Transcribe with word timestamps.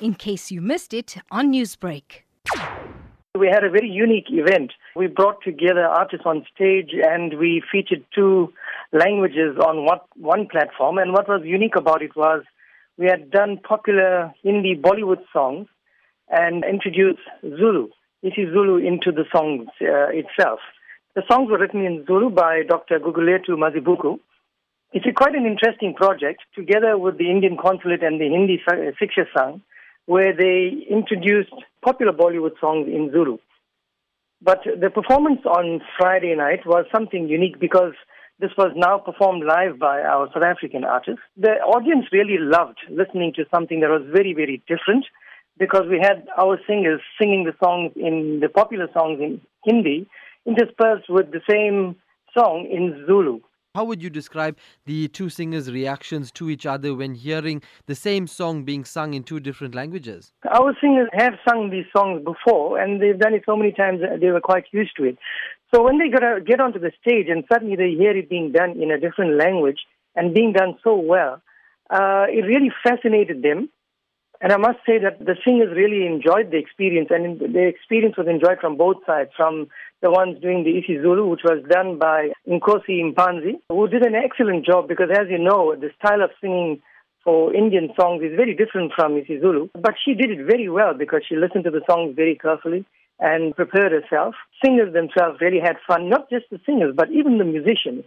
in 0.00 0.14
case 0.14 0.50
you 0.50 0.60
missed 0.60 0.92
it 0.92 1.16
on 1.30 1.52
Newsbreak. 1.52 2.22
We 3.38 3.48
had 3.48 3.64
a 3.64 3.70
very 3.70 3.88
unique 3.88 4.26
event. 4.30 4.72
We 4.94 5.08
brought 5.08 5.42
together 5.42 5.84
artists 5.84 6.24
on 6.24 6.46
stage 6.54 6.90
and 6.92 7.38
we 7.38 7.62
featured 7.70 8.04
two 8.14 8.52
languages 8.92 9.58
on 9.58 9.84
what, 9.84 10.06
one 10.16 10.46
platform. 10.46 10.98
And 10.98 11.12
what 11.12 11.28
was 11.28 11.42
unique 11.44 11.76
about 11.76 12.02
it 12.02 12.16
was 12.16 12.42
we 12.96 13.06
had 13.06 13.30
done 13.30 13.58
popular 13.58 14.32
Hindi 14.42 14.74
Bollywood 14.74 15.22
songs 15.32 15.68
and 16.30 16.64
introduced 16.64 17.20
Zulu, 17.42 17.88
isiZulu, 18.24 18.86
into 18.86 19.12
the 19.12 19.24
songs 19.30 19.68
uh, 19.82 20.08
itself. 20.10 20.60
The 21.14 21.22
songs 21.30 21.50
were 21.50 21.58
written 21.58 21.84
in 21.84 22.04
Zulu 22.06 22.30
by 22.30 22.62
Dr. 22.66 22.98
Gugulethu 22.98 23.50
Mazibuko. 23.50 24.18
It's 24.92 25.06
a 25.06 25.12
quite 25.12 25.34
an 25.34 25.44
interesting 25.44 25.94
project, 25.94 26.42
together 26.54 26.96
with 26.96 27.18
the 27.18 27.30
Indian 27.30 27.56
Consulate 27.60 28.02
and 28.02 28.20
the 28.20 28.28
Hindi 28.28 28.62
Shiksha 28.66 29.26
Sangh 29.36 29.60
where 30.06 30.34
they 30.34 30.86
introduced 30.88 31.52
popular 31.84 32.12
Bollywood 32.12 32.58
songs 32.60 32.88
in 32.88 33.10
Zulu. 33.12 33.38
But 34.40 34.60
the 34.64 34.90
performance 34.90 35.40
on 35.44 35.80
Friday 35.98 36.34
night 36.34 36.66
was 36.66 36.86
something 36.92 37.28
unique 37.28 37.58
because 37.58 37.94
this 38.38 38.50
was 38.58 38.72
now 38.76 38.98
performed 38.98 39.44
live 39.44 39.78
by 39.78 40.00
our 40.02 40.28
South 40.32 40.42
African 40.42 40.84
artists. 40.84 41.22
The 41.36 41.54
audience 41.64 42.06
really 42.12 42.36
loved 42.38 42.78
listening 42.90 43.32
to 43.36 43.44
something 43.52 43.80
that 43.80 43.88
was 43.88 44.02
very, 44.12 44.34
very 44.34 44.62
different 44.68 45.06
because 45.58 45.84
we 45.88 45.98
had 46.00 46.26
our 46.36 46.58
singers 46.66 47.00
singing 47.18 47.44
the 47.44 47.54
songs 47.64 47.92
in 47.96 48.40
the 48.40 48.48
popular 48.48 48.88
songs 48.92 49.20
in 49.20 49.40
Hindi 49.64 50.06
interspersed 50.44 51.08
with 51.08 51.32
the 51.32 51.40
same 51.48 51.96
song 52.36 52.68
in 52.70 53.04
Zulu. 53.06 53.40
How 53.76 53.84
would 53.84 54.02
you 54.02 54.08
describe 54.08 54.56
the 54.86 55.06
two 55.08 55.28
singers' 55.28 55.70
reactions 55.70 56.32
to 56.32 56.48
each 56.48 56.64
other 56.64 56.94
when 56.94 57.14
hearing 57.14 57.60
the 57.84 57.94
same 57.94 58.26
song 58.26 58.64
being 58.64 58.86
sung 58.86 59.12
in 59.12 59.22
two 59.22 59.38
different 59.38 59.74
languages? 59.74 60.32
Our 60.50 60.74
singers 60.80 61.10
have 61.12 61.34
sung 61.46 61.68
these 61.68 61.84
songs 61.94 62.24
before, 62.24 62.78
and 62.78 63.02
they've 63.02 63.18
done 63.18 63.34
it 63.34 63.42
so 63.44 63.54
many 63.54 63.72
times 63.72 64.00
that 64.00 64.20
they 64.20 64.30
were 64.30 64.40
quite 64.40 64.64
used 64.72 64.96
to 64.96 65.04
it. 65.04 65.18
So 65.74 65.82
when 65.82 65.98
they 65.98 66.08
get 66.08 66.58
onto 66.58 66.78
the 66.78 66.90
stage 67.02 67.26
and 67.28 67.44
suddenly 67.52 67.76
they 67.76 67.90
hear 67.90 68.16
it 68.16 68.30
being 68.30 68.50
done 68.50 68.80
in 68.80 68.90
a 68.90 68.98
different 68.98 69.36
language 69.36 69.80
and 70.14 70.32
being 70.32 70.54
done 70.54 70.78
so 70.82 70.96
well, 70.96 71.42
uh, 71.90 72.24
it 72.30 72.46
really 72.46 72.72
fascinated 72.82 73.42
them. 73.42 73.68
And 74.40 74.52
I 74.52 74.58
must 74.58 74.78
say 74.86 74.98
that 74.98 75.18
the 75.18 75.36
singers 75.44 75.74
really 75.74 76.06
enjoyed 76.06 76.50
the 76.50 76.58
experience, 76.58 77.08
and 77.10 77.40
the 77.40 77.66
experience 77.66 78.16
was 78.16 78.28
enjoyed 78.28 78.58
from 78.60 78.76
both 78.76 78.96
sides, 79.06 79.30
from 79.36 79.68
the 80.02 80.10
ones 80.10 80.40
doing 80.42 80.64
the 80.64 80.76
isiZulu, 80.76 81.30
which 81.30 81.40
was 81.42 81.64
done 81.70 81.98
by 81.98 82.32
Nkosi 82.46 83.00
Mpanzi, 83.14 83.58
who 83.70 83.88
did 83.88 84.04
an 84.04 84.14
excellent 84.14 84.66
job 84.66 84.88
because, 84.88 85.08
as 85.10 85.26
you 85.30 85.38
know, 85.38 85.74
the 85.74 85.90
style 85.98 86.22
of 86.22 86.30
singing 86.40 86.82
for 87.24 87.54
Indian 87.54 87.88
songs 87.98 88.22
is 88.22 88.36
very 88.36 88.54
different 88.54 88.92
from 88.94 89.12
isiZulu. 89.12 89.70
But 89.74 89.94
she 90.04 90.14
did 90.14 90.30
it 90.30 90.46
very 90.46 90.68
well 90.68 90.92
because 90.92 91.22
she 91.26 91.34
listened 91.34 91.64
to 91.64 91.70
the 91.70 91.82
songs 91.88 92.14
very 92.14 92.36
carefully 92.36 92.84
and 93.18 93.56
prepared 93.56 93.92
herself. 93.92 94.34
Singers 94.62 94.92
themselves 94.92 95.40
really 95.40 95.60
had 95.60 95.76
fun, 95.88 96.10
not 96.10 96.28
just 96.28 96.44
the 96.50 96.60
singers, 96.66 96.94
but 96.94 97.10
even 97.10 97.38
the 97.38 97.44
musicians, 97.44 98.04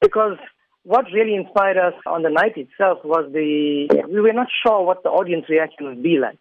because 0.00 0.36
what 0.84 1.04
really 1.12 1.34
inspired 1.34 1.76
us 1.76 1.94
on 2.06 2.22
the 2.22 2.30
night 2.30 2.56
itself 2.56 2.98
was 3.04 3.30
the, 3.32 3.88
we 4.08 4.20
were 4.20 4.32
not 4.32 4.48
sure 4.64 4.84
what 4.84 5.02
the 5.02 5.10
audience 5.10 5.46
reaction 5.48 5.86
would 5.86 6.02
be 6.02 6.18
like. 6.18 6.38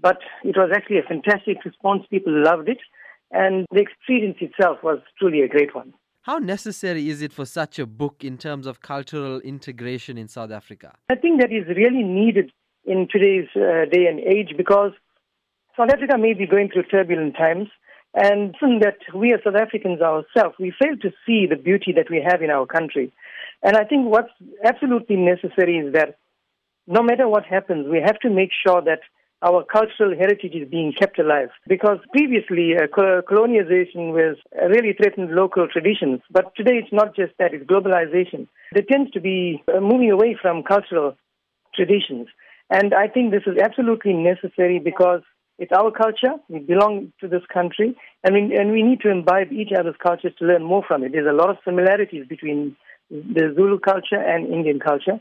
But 0.00 0.18
it 0.44 0.56
was 0.56 0.70
actually 0.74 0.98
a 0.98 1.02
fantastic 1.02 1.64
response. 1.64 2.04
People 2.10 2.32
loved 2.42 2.68
it. 2.68 2.78
And 3.30 3.66
the 3.70 3.80
experience 3.80 4.38
itself 4.40 4.78
was 4.82 5.00
truly 5.18 5.42
a 5.42 5.48
great 5.48 5.74
one. 5.74 5.92
How 6.22 6.38
necessary 6.38 7.08
is 7.08 7.22
it 7.22 7.32
for 7.32 7.46
such 7.46 7.78
a 7.78 7.86
book 7.86 8.24
in 8.24 8.38
terms 8.38 8.66
of 8.66 8.80
cultural 8.80 9.40
integration 9.40 10.18
in 10.18 10.28
South 10.28 10.50
Africa? 10.50 10.94
I 11.10 11.14
think 11.14 11.40
that 11.40 11.52
is 11.52 11.66
really 11.68 12.02
needed 12.02 12.52
in 12.84 13.08
today's 13.10 13.48
uh, 13.56 13.84
day 13.90 14.06
and 14.06 14.20
age 14.20 14.54
because 14.56 14.92
South 15.76 15.90
Africa 15.90 16.18
may 16.18 16.34
be 16.34 16.46
going 16.46 16.70
through 16.70 16.84
turbulent 16.84 17.36
times. 17.36 17.68
And 18.14 18.54
that 18.80 18.96
we 19.14 19.32
as 19.32 19.40
South 19.44 19.54
Africans 19.54 20.00
ourselves, 20.00 20.56
we 20.58 20.72
fail 20.80 20.96
to 21.02 21.10
see 21.26 21.46
the 21.46 21.56
beauty 21.56 21.92
that 21.94 22.10
we 22.10 22.24
have 22.26 22.42
in 22.42 22.50
our 22.50 22.66
country. 22.66 23.12
And 23.62 23.76
I 23.76 23.84
think 23.84 24.06
what's 24.08 24.32
absolutely 24.64 25.16
necessary 25.16 25.78
is 25.78 25.92
that 25.92 26.18
no 26.86 27.02
matter 27.02 27.28
what 27.28 27.44
happens, 27.44 27.86
we 27.88 28.00
have 28.00 28.18
to 28.20 28.30
make 28.30 28.50
sure 28.66 28.80
that 28.82 29.00
our 29.42 29.64
cultural 29.64 30.16
heritage 30.18 30.54
is 30.54 30.68
being 30.68 30.92
kept 30.98 31.18
alive. 31.18 31.50
Because 31.68 31.98
previously, 32.12 32.74
uh, 32.76 32.86
colonization 33.28 34.10
was 34.10 34.36
really 34.54 34.94
threatened 34.94 35.30
local 35.30 35.68
traditions. 35.68 36.20
But 36.30 36.54
today, 36.56 36.80
it's 36.82 36.92
not 36.92 37.14
just 37.14 37.32
that, 37.38 37.54
it's 37.54 37.64
globalization. 37.64 38.48
There 38.72 38.82
tends 38.82 39.12
to 39.12 39.20
be 39.20 39.62
uh, 39.68 39.80
moving 39.80 40.10
away 40.10 40.36
from 40.40 40.62
cultural 40.62 41.16
traditions. 41.74 42.28
And 42.70 42.92
I 42.94 43.06
think 43.06 43.30
this 43.30 43.44
is 43.46 43.58
absolutely 43.62 44.12
necessary 44.12 44.78
because 44.78 45.22
it's 45.58 45.72
our 45.72 45.90
culture. 45.90 46.34
We 46.48 46.60
belong 46.60 47.12
to 47.20 47.28
this 47.28 47.42
country, 47.52 47.96
and 48.24 48.34
we, 48.34 48.56
and 48.56 48.72
we 48.72 48.82
need 48.82 49.00
to 49.00 49.10
imbibe 49.10 49.52
each 49.52 49.70
other's 49.78 49.96
cultures 50.02 50.32
to 50.38 50.44
learn 50.44 50.64
more 50.64 50.82
from 50.86 51.02
it. 51.02 51.12
There's 51.12 51.26
a 51.28 51.36
lot 51.36 51.50
of 51.50 51.56
similarities 51.64 52.26
between 52.28 52.76
the 53.10 53.52
Zulu 53.54 53.78
culture 53.78 54.20
and 54.20 54.52
Indian 54.52 54.80
culture. 54.80 55.20